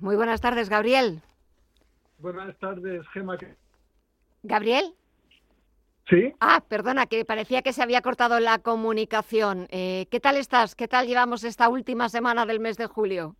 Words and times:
muy 0.00 0.14
buenas 0.14 0.40
tardes, 0.40 0.68
Gabriel. 0.68 1.20
Buenas 2.18 2.56
tardes, 2.58 3.04
Gemma. 3.08 3.36
¿Gabriel? 4.44 4.94
Sí. 6.08 6.32
Ah, 6.38 6.62
perdona, 6.68 7.06
que 7.06 7.24
parecía 7.24 7.62
que 7.62 7.72
se 7.72 7.82
había 7.82 8.00
cortado 8.00 8.38
la 8.38 8.58
comunicación. 8.58 9.66
Eh, 9.70 10.06
¿Qué 10.12 10.20
tal 10.20 10.36
estás? 10.36 10.76
¿Qué 10.76 10.86
tal 10.86 11.08
llevamos 11.08 11.42
esta 11.42 11.68
última 11.68 12.08
semana 12.08 12.46
del 12.46 12.60
mes 12.60 12.76
de 12.76 12.86
julio? 12.86 13.34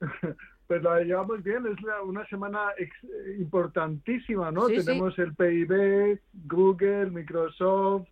pues 0.66 0.82
la 0.82 0.98
llevamos 1.02 1.40
bien, 1.44 1.64
es 1.66 1.78
una 2.04 2.26
semana 2.26 2.72
importantísima, 3.38 4.50
¿no? 4.50 4.66
Tenemos 4.66 5.16
el 5.16 5.32
PIB, 5.32 6.20
Google, 6.48 7.10
Microsoft, 7.10 8.08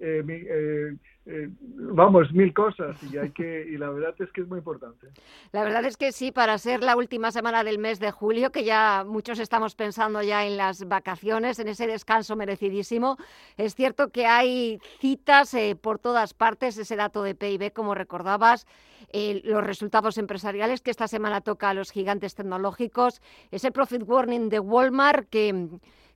eh, 0.00 0.24
eh, 0.28 0.96
eh, 1.26 1.48
vamos, 1.60 2.30
mil 2.32 2.52
cosas 2.52 3.02
y 3.02 3.78
la 3.78 3.88
verdad 3.88 4.14
es 4.18 4.30
que 4.30 4.42
es 4.42 4.48
muy 4.48 4.58
importante. 4.58 5.08
La 5.52 5.64
verdad 5.64 5.84
es 5.86 5.96
que 5.96 6.12
sí, 6.12 6.32
para 6.32 6.58
ser 6.58 6.82
la 6.82 6.96
última 6.96 7.30
semana 7.32 7.64
del 7.64 7.78
mes 7.78 7.98
de 7.98 8.10
julio, 8.10 8.52
que 8.52 8.64
ya 8.64 9.04
muchos 9.06 9.38
estamos 9.38 9.74
pensando 9.74 10.20
ya 10.22 10.44
en 10.46 10.58
las 10.58 10.86
vacaciones, 10.86 11.58
en 11.58 11.68
ese 11.68 11.86
descanso 11.86 12.36
merecidísimo, 12.36 13.16
es 13.56 13.74
cierto 13.74 14.10
que 14.10 14.26
hay 14.26 14.78
citas 15.00 15.54
eh, 15.54 15.76
por 15.80 15.98
todas 15.98 16.34
partes, 16.34 16.76
ese 16.76 16.96
dato 16.96 17.22
de 17.22 17.34
PIB, 17.34 17.72
como 17.72 17.94
recordabas, 17.94 18.66
eh, 19.10 19.40
los 19.44 19.64
resultados 19.64 20.18
empresariales 20.18 20.82
que 20.82 20.90
esta 20.90 21.08
semana 21.08 21.40
toca 21.40 21.70
a 21.70 21.74
los 21.74 21.90
gigantes 21.90 22.34
tecnológicos, 22.34 23.22
ese 23.50 23.72
profit 23.72 24.02
warning 24.06 24.50
de 24.50 24.60
Walmart 24.60 25.28
que 25.30 25.68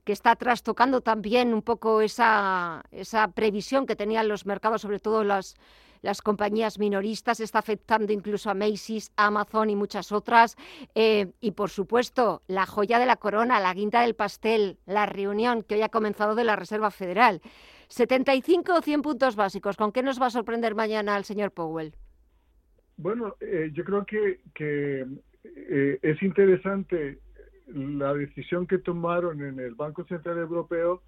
que 0.03 0.13
está 0.13 0.35
trastocando 0.35 1.01
también 1.01 1.53
un 1.53 1.61
poco 1.61 2.01
esa, 2.01 2.83
esa 2.91 3.31
previsión 3.31 3.85
que 3.85 3.95
tenían 3.95 4.27
los 4.27 4.45
mercados, 4.45 4.81
sobre 4.81 4.99
todo 4.99 5.23
las, 5.23 5.55
las 6.01 6.21
compañías 6.21 6.79
minoristas, 6.79 7.39
está 7.39 7.59
afectando 7.59 8.13
incluso 8.13 8.49
a 8.49 8.53
Macy's, 8.53 9.11
Amazon 9.15 9.69
y 9.69 9.75
muchas 9.75 10.11
otras. 10.11 10.55
Eh, 10.95 11.27
y 11.41 11.51
por 11.51 11.69
supuesto, 11.69 12.41
la 12.47 12.65
joya 12.65 12.99
de 12.99 13.05
la 13.05 13.17
corona, 13.17 13.59
la 13.59 13.73
guinda 13.73 14.01
del 14.01 14.15
pastel, 14.15 14.77
la 14.85 15.05
reunión 15.05 15.63
que 15.63 15.75
hoy 15.75 15.81
ha 15.81 15.89
comenzado 15.89 16.35
de 16.35 16.43
la 16.43 16.55
Reserva 16.55 16.91
Federal. 16.91 17.41
75 17.89 18.73
o 18.73 18.81
100 18.81 19.01
puntos 19.01 19.35
básicos. 19.35 19.75
¿Con 19.75 19.91
qué 19.91 20.03
nos 20.03 20.21
va 20.21 20.27
a 20.27 20.31
sorprender 20.31 20.75
mañana 20.75 21.17
el 21.17 21.25
señor 21.25 21.51
Powell? 21.51 21.93
Bueno, 22.97 23.35
eh, 23.39 23.71
yo 23.73 23.83
creo 23.83 24.05
que, 24.05 24.41
eh, 24.59 25.99
es 26.01 26.21
interesante 26.21 27.19
la 27.73 28.13
decisión 28.13 28.67
que 28.67 28.77
tomaron 28.77 29.41
en 29.43 29.59
el 29.59 29.75
Banco 29.75 30.03
Central 30.05 30.37
Europeo 30.37 31.01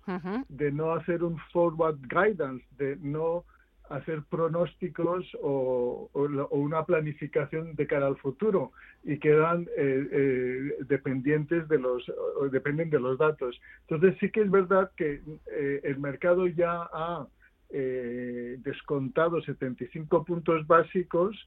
de 0.50 0.72
no 0.72 0.94
hacer 0.94 1.24
un 1.24 1.38
forward 1.52 2.00
guidance, 2.08 2.66
de 2.78 2.98
no 2.98 3.46
hacer 3.92 4.24
pronósticos 4.30 5.26
o, 5.42 6.10
una 6.52 6.86
planificación 6.86 7.76
de 7.76 7.88
cara 7.88 8.08
al 8.08 8.18
futuro 8.18 8.72
y 9.04 9.20
quedan 9.20 9.68
eh, 9.78 10.08
eh, 10.12 10.76
dependientes 10.88 11.68
de 11.68 11.78
los 11.78 12.10
dependen 12.52 12.90
de 12.90 13.00
los 13.00 13.18
datos. 13.18 13.60
Entonces 13.88 14.18
sí 14.20 14.32
que 14.32 14.42
es 14.42 14.52
verdad 14.52 14.92
que 14.96 15.22
eh, 15.52 15.82
el 15.84 16.00
mercado 16.00 16.48
ya 16.48 16.90
ha 16.94 17.28
descontado 17.74 19.42
75 19.42 20.26
puntos 20.26 20.68
básicos. 20.68 21.38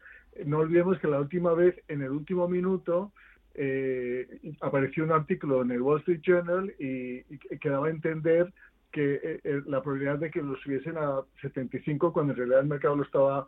No 0.46 0.60
olvidemos 0.60 0.98
que 0.98 1.06
la 1.06 1.20
última 1.20 1.52
vez, 1.52 1.78
en 1.88 2.00
el 2.00 2.12
último 2.12 2.48
minuto, 2.48 3.12
eh, 3.54 4.26
apareció 4.60 5.04
un 5.04 5.12
artículo 5.12 5.62
en 5.62 5.70
el 5.70 5.80
Wall 5.80 6.00
Street 6.00 6.20
Journal 6.22 6.74
y, 6.78 7.22
que 7.38 7.68
daba 7.68 7.86
a 7.86 7.90
entender 7.90 8.52
que 8.90 9.14
eh, 9.14 9.40
eh, 9.44 9.62
la 9.66 9.82
probabilidad 9.82 10.18
de 10.18 10.30
que 10.30 10.42
lo 10.42 10.56
subiesen 10.56 10.96
a 10.98 11.20
75 11.40 12.12
cuando 12.12 12.32
en 12.32 12.38
realidad 12.38 12.60
el 12.60 12.66
mercado 12.66 12.96
lo 12.96 13.04
estaba 13.04 13.46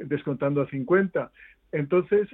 descontando 0.00 0.62
a 0.62 0.68
50. 0.68 1.30
Entonces, 1.72 2.28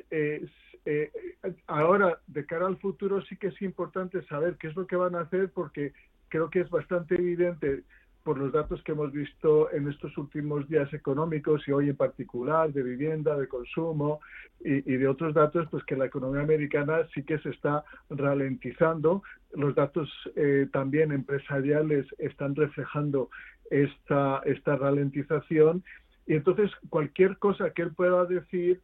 ahora, 1.67 2.21
de 2.27 2.47
cara 2.47 2.67
al 2.67 2.79
futuro, 2.79 3.21
sí 3.23 3.37
que 3.37 3.49
es 3.49 3.63
importante 3.63 4.23
saber 4.23 4.57
qué 4.57 4.69
es 4.69 4.77
lo 4.77 4.87
que 4.87 4.97
van 4.97 5.15
a 5.15 5.21
hacer 5.21 5.51
porque 5.51 5.93
creo 6.29 6.51
que 6.51 6.61
es 6.61 6.71
bastante 6.71 7.15
evidente 7.17 7.83
por 8.29 8.37
los 8.37 8.53
datos 8.53 8.83
que 8.83 8.93
hemos 8.93 9.11
visto 9.11 9.73
en 9.73 9.89
estos 9.89 10.19
últimos 10.19 10.69
días 10.69 10.93
económicos 10.93 11.67
y 11.67 11.73
hoy 11.73 11.89
en 11.89 11.97
particular 11.97 12.71
de 12.71 12.83
vivienda, 12.83 13.35
de 13.39 13.49
consumo 13.49 14.21
y, 14.61 14.83
de 14.83 15.09
otros 15.09 15.33
datos, 15.33 15.67
pues 15.71 15.83
que 15.85 15.97
la 15.97 16.05
economía 16.05 16.43
americana 16.43 17.09
sí 17.15 17.23
que 17.23 17.39
se 17.39 17.49
está 17.49 17.85
ralentizando. 18.11 19.23
Los 19.55 19.75
datos 19.75 20.11
eh, 20.37 20.67
también 20.71 21.11
empresariales 21.11 22.05
están 22.19 22.55
reflejando 22.55 23.31
esta, 23.71 24.43
esta 24.45 24.77
ralentización 24.77 25.83
y 26.27 26.35
entonces 26.35 26.71
cualquier 26.91 27.39
cosa 27.39 27.71
que 27.71 27.81
él 27.81 27.95
pueda 27.95 28.27
decir 28.27 28.83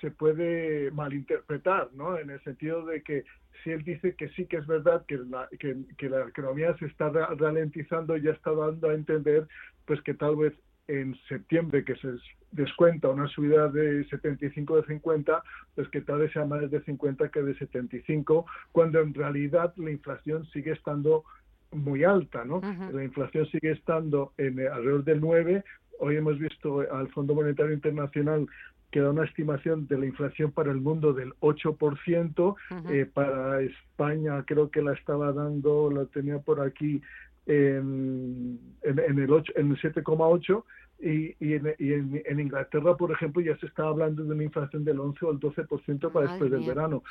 se 0.00 0.10
puede 0.10 0.90
malinterpretar, 0.92 1.90
¿no? 1.92 2.18
En 2.18 2.30
el 2.30 2.42
sentido 2.42 2.84
de 2.86 3.02
que 3.02 3.24
si 3.62 3.70
él 3.70 3.84
dice 3.84 4.14
que 4.14 4.28
sí 4.30 4.46
que 4.46 4.56
es 4.56 4.66
verdad 4.66 5.04
que 5.06 5.18
la, 5.18 5.48
que, 5.58 6.08
la 6.08 6.28
economía 6.28 6.76
se 6.78 6.86
está 6.86 7.10
ralentizando, 7.10 8.16
ya 8.16 8.32
está 8.32 8.52
dando 8.52 8.88
a 8.88 8.94
entender 8.94 9.46
pues 9.86 10.00
que 10.02 10.14
tal 10.14 10.36
vez 10.36 10.54
en 10.86 11.16
septiembre 11.28 11.84
que 11.84 11.96
se 11.96 12.08
descuenta 12.52 13.08
una 13.08 13.26
subida 13.28 13.68
de 13.68 14.04
75 14.08 14.82
de 14.82 14.86
50, 14.86 15.42
pues 15.74 15.88
que 15.88 16.00
tal 16.02 16.20
vez 16.20 16.32
sea 16.32 16.44
más 16.44 16.70
de 16.70 16.82
50 16.82 17.28
que 17.30 17.42
de 17.42 17.54
75, 17.56 18.46
cuando 18.72 19.00
en 19.00 19.14
realidad 19.14 19.72
la 19.76 19.90
inflación 19.90 20.44
sigue 20.46 20.72
estando 20.72 21.24
muy 21.72 22.04
alta, 22.04 22.44
¿no? 22.44 22.60
La 22.92 23.02
inflación 23.02 23.46
sigue 23.46 23.72
estando 23.72 24.32
en 24.36 24.60
alrededor 24.60 25.04
del 25.04 25.20
9, 25.20 25.64
Hoy 25.98 26.16
hemos 26.16 26.38
visto 26.38 26.80
al 26.92 27.08
Fondo 27.08 27.34
Monetario 27.34 27.72
Internacional 27.72 28.46
que 28.94 29.00
da 29.00 29.10
una 29.10 29.24
estimación 29.24 29.88
de 29.88 29.98
la 29.98 30.06
inflación 30.06 30.52
para 30.52 30.70
el 30.70 30.80
mundo 30.80 31.12
del 31.12 31.34
8%, 31.40 32.54
eh, 32.90 33.10
para 33.12 33.60
España 33.60 34.44
creo 34.46 34.70
que 34.70 34.82
la 34.82 34.92
estaba 34.92 35.32
dando, 35.32 35.90
la 35.90 36.04
tenía 36.04 36.38
por 36.38 36.60
aquí 36.60 37.02
en, 37.44 38.60
en, 38.82 38.98
en 39.00 39.18
el, 39.18 39.32
8, 39.32 39.54
en 39.56 39.72
el 39.72 39.80
7,8%, 39.80 40.62
y, 41.00 41.34
y, 41.44 41.54
en, 41.54 41.74
y 41.78 41.92
en, 41.92 42.40
Inglaterra, 42.40 42.96
por 42.96 43.12
ejemplo, 43.12 43.42
ya 43.42 43.56
se 43.58 43.66
está 43.66 43.84
hablando 43.84 44.24
de 44.24 44.32
una 44.32 44.44
inflación 44.44 44.84
del 44.84 45.00
11 45.00 45.26
o 45.26 45.30
el 45.32 45.40
12% 45.40 46.12
para 46.12 46.30
después 46.30 46.50
del 46.50 46.66
verano. 46.66 47.02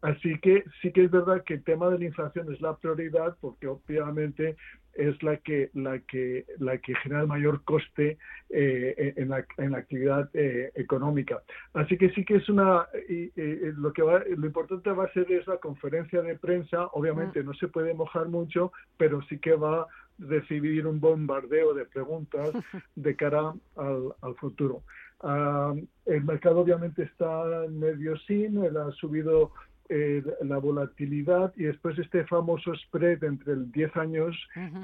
Así 0.00 0.38
que 0.40 0.64
sí 0.80 0.92
que 0.92 1.04
es 1.04 1.10
verdad 1.10 1.42
que 1.44 1.54
el 1.54 1.64
tema 1.64 1.88
de 1.90 1.98
la 1.98 2.04
inflación 2.04 2.52
es 2.52 2.60
la 2.60 2.76
prioridad 2.76 3.36
porque 3.40 3.66
obviamente 3.66 4.56
es 4.94 5.22
la 5.22 5.38
que 5.38 5.70
la 5.74 5.98
que 6.00 6.44
la 6.58 6.78
que 6.78 6.94
genera 6.96 7.22
el 7.22 7.26
mayor 7.26 7.64
coste 7.64 8.18
eh, 8.50 9.14
en, 9.16 9.30
la, 9.30 9.44
en 9.56 9.72
la 9.72 9.78
actividad 9.78 10.28
eh, 10.34 10.70
económica 10.74 11.42
así 11.72 11.96
que 11.96 12.10
sí 12.10 12.24
que 12.24 12.36
es 12.36 12.48
una 12.48 12.86
y, 13.08 13.32
lo 13.78 13.92
que 13.92 14.02
va, 14.02 14.22
lo 14.36 14.46
importante 14.46 14.90
va 14.90 15.04
a 15.04 15.12
ser 15.12 15.30
es 15.32 15.46
la 15.46 15.56
conferencia 15.56 16.20
de 16.20 16.36
prensa 16.36 16.88
obviamente 16.92 17.42
mm. 17.42 17.46
no 17.46 17.54
se 17.54 17.68
puede 17.68 17.94
mojar 17.94 18.28
mucho 18.28 18.72
pero 18.98 19.22
sí 19.22 19.38
que 19.38 19.54
va 19.54 19.86
recibir 20.18 20.86
un 20.86 21.00
bombardeo 21.00 21.74
de 21.74 21.84
preguntas 21.86 22.52
de 22.94 23.16
cara 23.16 23.54
al, 23.76 24.14
al 24.20 24.34
futuro. 24.36 24.82
Ah, 25.20 25.74
el 26.06 26.24
mercado 26.24 26.60
obviamente 26.60 27.04
está 27.04 27.44
medio 27.70 28.16
sin, 28.18 28.64
él 28.64 28.76
ha 28.76 28.90
subido 28.92 29.52
eh, 29.94 30.22
la 30.40 30.56
volatilidad 30.56 31.52
y 31.54 31.64
después 31.64 31.98
este 31.98 32.24
famoso 32.24 32.74
spread 32.74 33.22
entre 33.24 33.52
el 33.52 33.70
10 33.70 33.94
años 33.98 34.34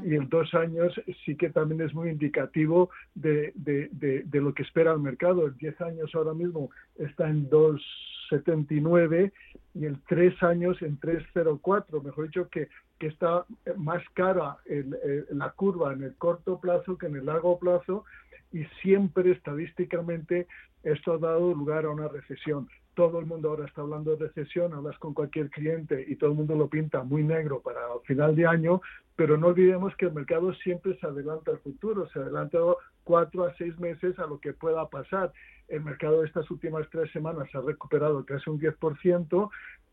y 0.05 0.15
el 0.15 0.29
2 0.29 0.53
años 0.53 1.01
sí 1.25 1.35
que 1.35 1.49
también 1.49 1.81
es 1.81 1.95
muy 1.95 2.11
indicativo 2.11 2.91
de, 3.15 3.53
de, 3.55 3.89
de, 3.91 4.41
lo 4.43 4.53
que 4.53 4.65
espera 4.65 4.93
el 4.93 4.99
mercado. 4.99 5.47
El 5.47 5.57
10 5.57 5.81
años 5.81 6.15
ahora 6.15 6.35
mismo 6.35 6.69
está 6.99 7.27
en 7.31 7.49
2,79 7.49 9.33
y 9.77 9.87
el 9.87 9.99
3 10.07 10.43
años 10.43 10.83
en 10.83 11.01
3,04. 11.01 12.03
Mejor 12.03 12.27
dicho, 12.27 12.49
que, 12.51 12.69
que 12.99 13.07
está 13.07 13.47
más 13.79 14.03
cara 14.13 14.59
el, 14.67 14.95
la 15.31 15.53
curva 15.53 15.95
en 15.95 16.03
el 16.03 16.17
corto 16.17 16.61
plazo 16.61 16.99
que 16.99 17.07
en 17.07 17.17
el 17.17 17.25
largo 17.25 17.59
plazo 17.59 18.05
y 18.53 18.65
siempre 18.83 19.31
estadísticamente 19.31 20.47
esto 20.83 21.15
ha 21.15 21.19
dado 21.19 21.55
lugar 21.55 21.87
a 21.87 21.91
una 21.91 22.09
recesión 22.09 22.69
todo 22.99 23.21
el 23.21 23.27
mundo 23.27 23.51
ahora 23.51 23.65
está 23.65 23.83
hablando 23.83 24.17
de 24.17 24.27
recesión, 24.27 24.75
hablas 24.75 24.99
con 24.99 25.15
cualquier 25.15 25.51
cliente 25.51 26.05
y 26.09 26.17
todo 26.17 26.31
el 26.31 26.37
mundo 26.37 26.57
lo 26.57 26.67
pinta 26.67 27.05
muy 27.05 27.23
negro 27.23 27.61
para 27.61 27.79
final 28.05 28.35
de 28.35 28.45
año, 28.45 28.83
pero 29.15 29.39
no 29.39 29.47
olvidemos 29.47 29.95
que 29.95 30.07
el 30.07 30.13
mercado 30.13 30.53
siempre 30.55 30.99
se 30.99 31.07
adelanta 31.07 31.53
al 31.53 31.61
futuro, 31.61 32.09
se 32.09 32.19
adelanta 32.19 32.59
cuatro 33.05 33.45
a 33.45 33.55
seis 33.55 33.79
meses 33.79 34.19
a 34.19 34.27
lo 34.27 34.41
que 34.41 34.53
pueda 34.53 34.89
pasar. 34.89 35.33
El 35.69 35.85
mercado 35.85 36.23
de 36.23 36.27
estas 36.27 36.51
últimas 36.51 36.91
tres 36.91 37.09
semanas 37.13 37.49
ha 37.55 37.61
recuperado 37.61 38.25
casi 38.25 38.51
un 38.51 38.59
10%, 38.59 39.49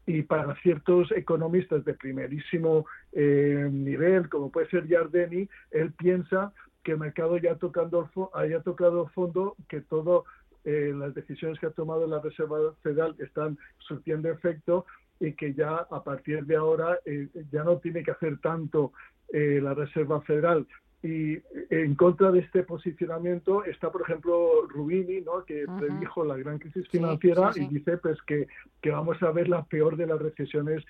y 0.08 0.24
para 0.24 0.56
ciertos 0.62 1.12
economistas 1.12 1.86
de 1.86 1.94
primerísimo 1.94 2.88
eh, 3.12 3.70
nivel, 3.72 4.30
como 4.30 4.52
puede 4.52 4.68
ser 4.70 4.88
Yardeni, 4.88 5.48
él 5.70 5.94
piensa 5.94 6.54
que 6.84 6.94
el 6.94 7.00
mercado 7.00 7.38
ya 7.38 7.54
tocando, 7.56 8.10
haya 8.34 8.62
tocado 8.62 9.08
fondo, 9.10 9.56
que 9.68 9.82
todo 9.82 10.26
eh, 10.66 10.94
las 10.96 11.14
decisiones 11.14 11.60
que 11.60 11.68
ha 11.68 11.72
tomado 11.72 12.06
la 12.08 12.20
Reserva 12.20 12.58
Federal 12.82 13.16
están 13.20 13.58
surtiendo 13.80 14.30
efecto 14.30 14.86
y 15.20 15.34
que 15.34 15.54
ya 15.54 15.88
a 15.90 16.04
partir 16.04 16.46
de 16.46 16.56
ahora 16.56 17.00
eh, 17.06 17.30
ya 17.52 17.64
no 17.64 17.78
tiene 17.78 18.04
que 18.04 18.12
hacer 18.12 18.40
tanto 18.40 18.92
la 19.32 19.74
Reserva 19.74 20.22
Federal 20.22 20.68
y 21.06 21.40
en 21.70 21.94
contra 21.94 22.32
de 22.32 22.40
este 22.40 22.64
posicionamiento 22.64 23.64
está, 23.64 23.92
por 23.92 24.02
ejemplo, 24.02 24.66
Rubini, 24.68 25.22
¿no? 25.22 25.46
que 25.46 25.66
predijo 25.78 26.26
la 26.26 26.36
gran 26.36 26.58
crisis 26.58 26.88
financiera 26.90 27.52
y 27.56 27.68
dice 27.68 27.98
pues 27.98 28.20
que, 28.24 28.48
que 28.82 28.90
vamos 28.90 29.22
a 29.22 29.30
ver 29.32 29.48
la 29.48 29.64
peor 29.66 29.98
de 29.98 30.08
las 30.08 30.20
recesiones 30.20 30.84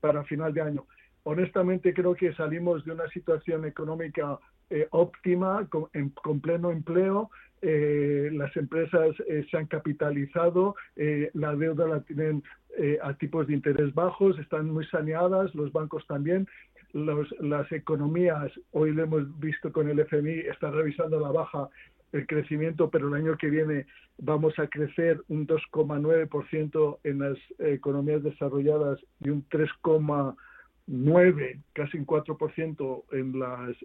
para 0.00 0.24
final 0.24 0.52
de 0.52 0.62
año. 0.62 0.86
Honestamente 1.22 1.94
creo 1.94 2.16
que 2.16 2.34
salimos 2.34 2.84
de 2.84 2.90
una 2.90 3.08
situación 3.10 3.64
económica 3.64 4.40
eh, 4.70 4.88
óptima, 4.90 5.64
con, 5.68 5.88
con, 6.20 6.40
pleno 6.40 6.72
empleo, 6.72 7.30
eh, 7.62 8.30
las 8.32 8.56
empresas 8.56 9.10
eh, 9.28 9.46
se 9.50 9.56
han 9.56 9.66
capitalizado, 9.66 10.74
la 11.34 11.54
deuda 11.54 11.86
la 11.86 12.00
tienen 12.00 12.42
a 13.02 13.14
tipos 13.14 13.46
de 13.48 13.54
interés 13.54 13.92
bajos, 13.94 14.38
están 14.38 14.70
muy 14.70 14.86
saneadas, 14.86 15.54
los 15.54 15.72
bancos 15.72 16.06
también. 16.06 16.46
Las 16.92 17.70
economías, 17.72 18.50
hoy 18.72 18.92
lo 18.92 19.04
hemos 19.04 19.38
visto 19.38 19.72
con 19.72 19.88
el 19.88 20.00
FMI, 20.00 20.40
está 20.40 20.70
revisando 20.70 21.20
la 21.20 21.30
baja 21.30 21.68
el 22.12 22.26
crecimiento, 22.26 22.90
pero 22.90 23.08
el 23.08 23.14
año 23.14 23.36
que 23.36 23.50
viene 23.50 23.86
vamos 24.18 24.58
a 24.58 24.66
crecer 24.66 25.20
un 25.28 25.46
2,9% 25.46 26.98
en 27.04 27.18
las 27.20 27.38
economías 27.58 28.22
desarrolladas 28.22 28.98
y 29.20 29.30
un 29.30 29.42
3,9%, 30.90 31.62
casi 31.72 31.98
un 31.98 32.06
4% 32.06 33.04
en 33.12 33.38
las 33.38 33.76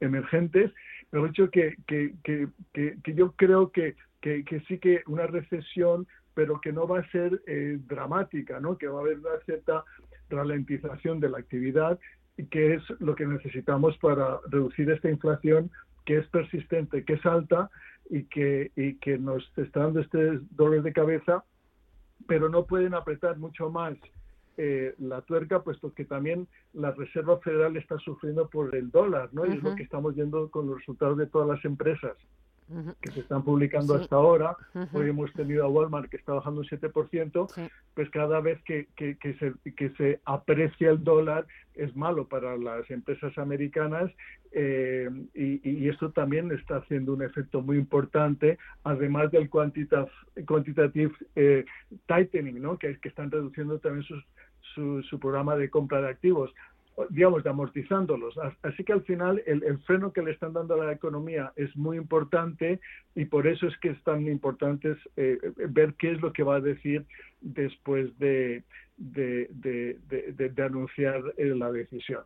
emergentes. 0.00 0.72
Pero 1.10 1.26
hecho 1.26 1.50
que, 1.50 1.76
que, 1.86 2.14
que, 2.22 2.48
que, 2.72 3.14
yo 3.14 3.32
creo 3.32 3.70
que, 3.72 3.96
que, 4.20 4.44
sí 4.68 4.78
que 4.78 5.02
una 5.06 5.26
recesión, 5.26 6.06
pero 6.34 6.60
que 6.60 6.72
no 6.72 6.86
va 6.86 7.00
a 7.00 7.10
ser 7.10 7.42
eh, 7.46 7.78
dramática, 7.86 8.60
¿no? 8.60 8.78
que 8.78 8.86
va 8.86 8.98
a 8.98 9.02
haber 9.02 9.18
una 9.18 9.38
cierta 9.44 9.84
ralentización 10.30 11.20
de 11.20 11.28
la 11.28 11.38
actividad 11.38 11.98
que 12.50 12.74
es 12.74 12.82
lo 13.00 13.14
que 13.14 13.26
necesitamos 13.26 13.96
para 13.98 14.38
reducir 14.48 14.90
esta 14.90 15.10
inflación 15.10 15.70
que 16.04 16.18
es 16.18 16.26
persistente, 16.28 17.04
que 17.04 17.14
es 17.14 17.26
alta 17.26 17.70
y 18.10 18.24
que, 18.24 18.72
y 18.74 18.96
que 18.96 19.18
nos 19.18 19.46
está 19.56 19.80
dando 19.80 20.00
este 20.00 20.40
dolor 20.50 20.82
de 20.82 20.92
cabeza, 20.92 21.44
pero 22.26 22.48
no 22.48 22.66
pueden 22.66 22.94
apretar 22.94 23.38
mucho 23.38 23.70
más 23.70 23.94
eh, 24.56 24.94
la 24.98 25.22
tuerca, 25.22 25.62
puesto 25.62 25.92
que 25.94 26.04
también 26.04 26.46
la 26.72 26.92
Reserva 26.92 27.38
Federal 27.38 27.76
está 27.76 27.98
sufriendo 27.98 28.48
por 28.48 28.74
el 28.74 28.90
dólar, 28.90 29.30
¿no? 29.32 29.46
Y 29.46 29.50
es 29.50 29.62
lo 29.62 29.74
que 29.74 29.82
estamos 29.82 30.14
viendo 30.14 30.50
con 30.50 30.66
los 30.66 30.78
resultados 30.78 31.18
de 31.18 31.26
todas 31.26 31.48
las 31.48 31.64
empresas 31.64 32.16
que 33.00 33.10
se 33.12 33.20
están 33.20 33.42
publicando 33.42 33.94
hasta 33.94 34.16
ahora. 34.16 34.56
Hoy 34.92 35.10
hemos 35.10 35.32
tenido 35.32 35.64
a 35.64 35.68
Walmart 35.68 36.10
que 36.10 36.16
está 36.16 36.32
bajando 36.32 36.60
un 36.60 36.66
7%, 36.66 37.70
pues 37.94 38.10
cada 38.10 38.40
vez 38.40 38.62
que, 38.64 38.88
que, 38.96 39.16
se, 39.38 39.52
que 39.72 39.90
se 39.90 40.20
aprecia 40.24 40.90
el 40.90 41.02
dólar 41.04 41.46
es 41.74 41.94
malo 41.96 42.28
para 42.28 42.56
las 42.56 42.90
empresas 42.90 43.36
americanas 43.38 44.10
eh, 44.52 45.08
y, 45.34 45.60
y, 45.68 45.88
esto 45.88 46.10
también 46.10 46.52
está 46.52 46.76
haciendo 46.76 47.14
un 47.14 47.22
efecto 47.22 47.62
muy 47.62 47.78
importante, 47.78 48.58
además 48.84 49.30
del 49.30 49.48
quantitative, 49.48 50.12
quantitative 50.46 51.12
eh, 51.36 51.64
tightening, 52.06 52.60
¿no? 52.60 52.76
que, 52.76 52.98
que 52.98 53.08
están 53.08 53.30
reduciendo 53.30 53.78
también 53.78 54.04
sus, 54.04 54.22
su, 54.74 55.02
su 55.04 55.18
programa 55.18 55.56
de 55.56 55.70
compra 55.70 56.02
de 56.02 56.10
activos 56.10 56.52
digamos, 57.10 57.42
de 57.42 57.50
amortizándolos. 57.50 58.34
Así 58.62 58.84
que 58.84 58.92
al 58.92 59.02
final 59.02 59.42
el, 59.46 59.78
freno 59.80 60.12
que 60.12 60.22
le 60.22 60.32
están 60.32 60.52
dando 60.52 60.74
a 60.74 60.84
la 60.84 60.92
economía 60.92 61.52
es 61.56 61.74
muy 61.76 61.96
importante 61.96 62.80
y 63.14 63.24
por 63.24 63.46
eso 63.46 63.66
es 63.66 63.76
que 63.78 63.90
es 63.90 64.02
tan 64.02 64.26
importante 64.26 64.96
eh, 65.16 65.38
ver 65.68 65.94
qué 65.94 66.12
es 66.12 66.20
lo 66.20 66.32
que 66.32 66.42
va 66.42 66.56
a 66.56 66.60
decir 66.60 67.04
después 67.40 68.16
de, 68.18 68.62
de, 68.96 69.48
de, 69.50 69.98
de, 70.48 70.62
anunciar 70.62 71.22
eh, 71.36 71.46
la 71.46 71.72
decisión. 71.72 72.22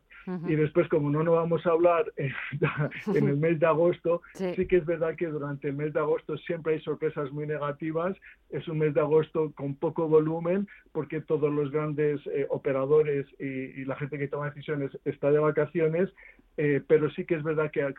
Y 0.49 0.57
después, 0.57 0.89
como 0.89 1.11
no 1.11 1.23
nos 1.23 1.35
vamos 1.35 1.65
a 1.67 1.71
hablar 1.71 2.13
en, 2.17 3.29
el 3.29 3.37
mes 3.37 3.61
de 3.61 3.67
agosto, 3.67 4.23
sí. 4.35 4.67
que 4.67 4.77
es 4.77 4.85
verdad 4.85 5.15
que 5.15 5.27
durante 5.27 5.69
el 5.69 5.75
mes 5.75 5.93
de 5.93 6.01
agosto 6.01 6.37
siempre 6.39 6.75
hay 6.75 6.81
sorpresas 6.81 7.31
muy 7.31 7.47
negativas. 7.47 8.17
Es 8.51 8.67
un 8.67 8.79
mes 8.79 8.95
de 8.95 9.01
agosto 9.01 9.53
con 9.55 9.77
poco 9.77 10.09
volumen 10.09 10.67
porque 10.93 11.21
todos 11.21 11.53
los 11.53 11.71
grandes 11.71 12.21
eh, 12.27 12.47
operadores 12.49 13.27
y, 13.39 13.85
la 13.85 13.97
gente 13.97 14.19
que 14.19 14.29
toma 14.29 14.51
decisiones 14.51 14.91
está 15.05 15.31
de 15.31 15.39
vacaciones, 15.39 16.09
eh, 16.57 16.83
pero 16.87 17.11
sí 17.11 17.25
que 17.25 17.35
es 17.35 17.43
verdad 17.43 17.71
que 17.71 17.95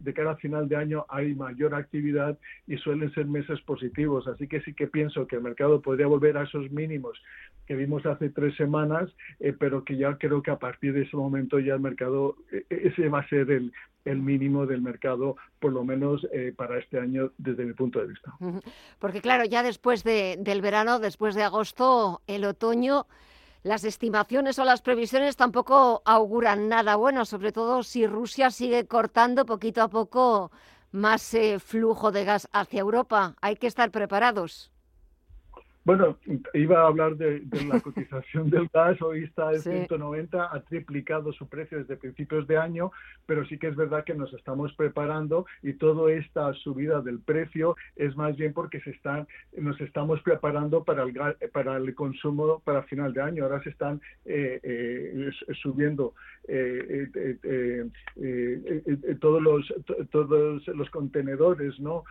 de 0.00 0.14
cara 0.14 0.32
a 0.32 0.36
final 0.36 0.68
de 0.68 0.76
año 0.76 1.04
hay 1.08 1.34
mayor 1.34 1.74
actividad 1.74 2.38
y 2.66 2.76
suelen 2.78 3.12
ser 3.12 3.26
meses 3.26 3.60
positivos. 3.62 4.26
Así 4.28 4.48
que 4.48 4.60
sí 4.62 4.74
que 4.74 4.86
pienso 4.86 5.26
que 5.26 5.36
el 5.36 5.42
mercado 5.42 5.80
podría 5.80 6.06
volver 6.06 6.36
a 6.36 6.44
esos 6.44 6.70
mínimos 6.70 7.20
que 7.66 7.76
vimos 7.76 8.04
hace 8.06 8.30
tres 8.30 8.56
semanas, 8.56 9.08
eh, 9.40 9.54
pero 9.58 9.84
que 9.84 9.96
ya 9.96 10.16
creo 10.18 10.42
que 10.42 10.50
a 10.50 10.58
partir 10.58 10.92
de 10.92 11.02
ese 11.02 11.16
momento 11.16 11.58
ya 11.58 11.74
el 11.74 11.80
mercado, 11.80 12.36
e, 12.50 12.64
e, 12.68 12.88
ese 12.88 13.08
va 13.08 13.20
a 13.20 13.28
ser 13.28 13.50
el, 13.50 13.72
el 14.04 14.18
mínimo 14.20 14.66
del 14.66 14.82
mercado, 14.82 15.36
por 15.60 15.72
lo 15.72 15.84
menos 15.84 16.26
eh, 16.32 16.52
para 16.56 16.78
este 16.78 16.98
año, 16.98 17.30
desde 17.38 17.64
mi 17.64 17.72
punto 17.72 18.00
de 18.00 18.08
vista. 18.08 18.32
Porque 18.98 19.20
claro, 19.20 19.44
ya 19.44 19.62
después 19.62 20.02
de, 20.04 20.36
del 20.40 20.60
verano, 20.60 20.98
después 20.98 21.34
de 21.34 21.42
agosto, 21.42 22.20
el 22.26 22.44
otoño, 22.44 23.06
las 23.62 23.84
estimaciones 23.84 24.58
o 24.58 24.64
las 24.64 24.82
previsiones 24.82 25.36
tampoco 25.36 26.02
auguran 26.04 26.68
nada 26.68 26.96
bueno, 26.96 27.24
sobre 27.24 27.52
todo 27.52 27.82
si 27.82 28.06
Rusia 28.06 28.50
sigue 28.50 28.86
cortando 28.86 29.46
poquito 29.46 29.82
a 29.82 29.88
poco 29.88 30.50
más 30.90 31.32
eh, 31.34 31.58
flujo 31.60 32.10
de 32.10 32.24
gas 32.24 32.48
hacia 32.52 32.80
Europa. 32.80 33.36
Hay 33.40 33.56
que 33.56 33.68
estar 33.68 33.90
preparados. 33.90 34.71
Bueno, 35.84 36.16
iba 36.54 36.80
a 36.80 36.86
hablar 36.86 37.16
de, 37.16 37.42
la 37.66 37.80
cotización 37.82 38.50
del 38.50 38.68
gas, 38.72 39.02
hoy 39.02 39.24
está 39.24 39.52
en 39.52 39.60
190, 39.60 40.54
ha 40.54 40.60
triplicado 40.60 41.32
su 41.32 41.48
precio 41.48 41.78
desde 41.78 41.96
principios 41.96 42.46
de 42.46 42.56
año, 42.56 42.92
pero 43.26 43.44
sí 43.46 43.58
que 43.58 43.66
es 43.66 43.74
verdad 43.74 44.04
que 44.04 44.14
nos 44.14 44.32
estamos 44.32 44.72
preparando 44.74 45.44
y 45.60 45.72
toda 45.72 46.12
esta 46.12 46.52
subida 46.54 47.00
del 47.00 47.18
precio 47.18 47.74
es 47.96 48.16
más 48.16 48.36
bien 48.36 48.52
porque 48.52 48.80
se 48.82 48.90
están, 48.90 49.26
nos 49.56 49.80
estamos 49.80 50.22
preparando 50.22 50.84
para 50.84 51.02
el, 51.02 51.14
para 51.52 51.76
el 51.76 51.94
consumo 51.96 52.60
para 52.60 52.84
final 52.84 53.12
de 53.12 53.22
año. 53.22 53.44
Ahora 53.44 53.60
se 53.64 53.70
están 53.70 54.00
eh, 54.24 54.60
eh, 54.62 55.30
subiendo 55.62 56.14
eh, 56.46 57.08
todos, 59.20 59.42
los, 59.42 59.74
todos 60.10 60.66
los 60.68 60.90
contenedores 60.90 61.78
¿no? 61.80 62.04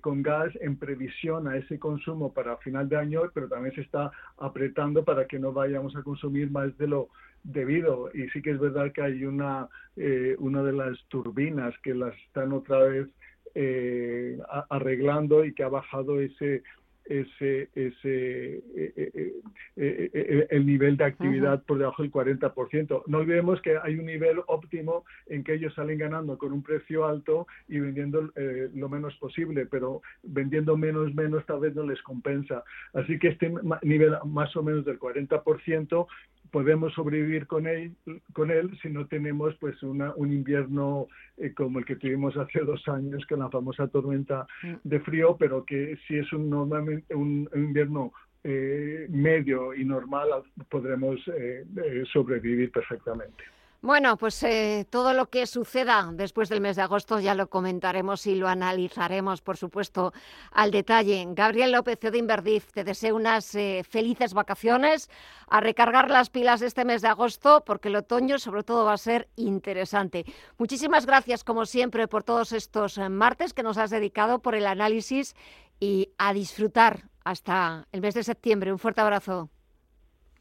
con 0.00 0.22
gas 0.22 0.52
en 0.60 0.76
previsión 0.76 1.48
a 1.48 1.56
ese 1.56 1.78
consumo 1.78 2.32
para 2.32 2.56
final 2.58 2.88
de 2.88 2.96
año 2.96 3.09
pero 3.34 3.48
también 3.48 3.74
se 3.74 3.82
está 3.82 4.10
apretando 4.38 5.04
para 5.04 5.26
que 5.26 5.38
no 5.38 5.52
vayamos 5.52 5.96
a 5.96 6.02
consumir 6.02 6.50
más 6.50 6.76
de 6.78 6.86
lo 6.86 7.08
debido. 7.42 8.10
Y 8.14 8.28
sí 8.30 8.42
que 8.42 8.50
es 8.50 8.58
verdad 8.58 8.92
que 8.92 9.02
hay 9.02 9.24
una, 9.24 9.68
eh, 9.96 10.36
una 10.38 10.62
de 10.62 10.72
las 10.72 10.98
turbinas 11.08 11.74
que 11.82 11.94
las 11.94 12.14
están 12.26 12.52
otra 12.52 12.78
vez 12.80 13.08
eh, 13.54 14.38
arreglando 14.68 15.44
y 15.44 15.52
que 15.54 15.64
ha 15.64 15.68
bajado 15.68 16.20
ese 16.20 16.62
ese, 17.10 17.68
ese 17.74 18.62
eh, 18.76 18.92
eh, 18.96 19.32
eh, 19.76 20.46
el 20.48 20.64
nivel 20.64 20.96
de 20.96 21.04
actividad 21.04 21.62
por 21.64 21.78
debajo 21.78 22.02
del 22.02 22.12
40%. 22.12 23.02
No 23.06 23.18
olvidemos 23.18 23.60
que 23.62 23.76
hay 23.82 23.96
un 23.96 24.06
nivel 24.06 24.38
óptimo 24.46 25.04
en 25.26 25.42
que 25.42 25.54
ellos 25.54 25.74
salen 25.74 25.98
ganando 25.98 26.38
con 26.38 26.52
un 26.52 26.62
precio 26.62 27.04
alto 27.04 27.48
y 27.68 27.80
vendiendo 27.80 28.30
lo 28.74 28.88
menos 28.88 29.16
posible, 29.16 29.66
pero 29.66 30.02
vendiendo 30.22 30.76
menos, 30.76 31.12
menos 31.14 31.44
tal 31.46 31.60
vez 31.60 31.74
no 31.74 31.84
les 31.84 32.00
compensa. 32.02 32.62
Así 32.94 33.18
que 33.18 33.28
este 33.28 33.52
nivel 33.82 34.16
más 34.24 34.54
o 34.56 34.62
menos 34.62 34.84
del 34.84 35.00
40% 35.00 36.06
podemos 36.50 36.92
sobrevivir 36.94 37.46
con 37.46 37.66
él, 37.66 37.94
con 38.32 38.50
él 38.50 38.76
si 38.82 38.88
no 38.88 39.06
tenemos 39.06 39.54
pues 39.56 39.82
una, 39.82 40.12
un 40.16 40.32
invierno 40.32 41.08
eh, 41.36 41.52
como 41.54 41.78
el 41.78 41.84
que 41.84 41.96
tuvimos 41.96 42.36
hace 42.36 42.60
dos 42.60 42.86
años 42.88 43.24
con 43.26 43.40
la 43.40 43.48
famosa 43.48 43.88
tormenta 43.88 44.46
mm. 44.62 44.74
de 44.84 45.00
frío, 45.00 45.36
pero 45.38 45.64
que 45.64 45.96
si 46.06 46.16
es 46.16 46.32
un, 46.32 46.50
normalmente 46.50 46.99
un, 47.10 47.48
invierno 47.54 48.12
eh, 48.44 49.06
medio 49.10 49.74
y 49.74 49.84
normal 49.84 50.28
podremos 50.68 51.20
eh, 51.36 51.64
sobrevivir 52.12 52.70
perfectamente. 52.70 53.44
Bueno, 53.82 54.18
pues 54.18 54.42
eh, 54.42 54.86
todo 54.90 55.14
lo 55.14 55.30
que 55.30 55.46
suceda 55.46 56.10
después 56.12 56.50
del 56.50 56.60
mes 56.60 56.76
de 56.76 56.82
agosto 56.82 57.18
ya 57.18 57.34
lo 57.34 57.48
comentaremos 57.48 58.26
y 58.26 58.34
lo 58.34 58.46
analizaremos, 58.46 59.40
por 59.40 59.56
supuesto, 59.56 60.12
al 60.52 60.70
detalle. 60.70 61.26
Gabriel 61.30 61.72
López 61.72 61.98
de 61.98 62.18
Inverdif, 62.18 62.70
te 62.72 62.84
deseo 62.84 63.16
unas 63.16 63.54
eh, 63.54 63.82
felices 63.88 64.34
vacaciones, 64.34 65.08
a 65.48 65.60
recargar 65.60 66.10
las 66.10 66.28
pilas 66.28 66.60
este 66.60 66.84
mes 66.84 67.00
de 67.00 67.08
agosto, 67.08 67.62
porque 67.64 67.88
el 67.88 67.96
otoño 67.96 68.38
sobre 68.38 68.64
todo 68.64 68.84
va 68.84 68.92
a 68.92 68.98
ser 68.98 69.28
interesante. 69.36 70.26
Muchísimas 70.58 71.06
gracias, 71.06 71.42
como 71.42 71.64
siempre, 71.64 72.06
por 72.06 72.22
todos 72.22 72.52
estos 72.52 72.98
eh, 72.98 73.08
martes 73.08 73.54
que 73.54 73.62
nos 73.62 73.78
has 73.78 73.88
dedicado, 73.88 74.40
por 74.40 74.54
el 74.54 74.66
análisis 74.66 75.34
y 75.80 76.10
a 76.18 76.34
disfrutar 76.34 77.08
hasta 77.24 77.86
el 77.92 78.02
mes 78.02 78.12
de 78.12 78.24
septiembre. 78.24 78.72
Un 78.72 78.78
fuerte 78.78 79.00
abrazo. 79.00 79.48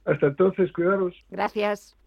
Hasta 0.03 0.27
entonces, 0.27 0.73
cuidaros. 0.73 1.15
Gracias. 1.29 1.98